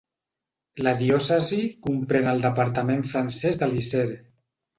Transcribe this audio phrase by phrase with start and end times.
[0.87, 4.19] La diòcesi comprèn el departament francès de l'Isère.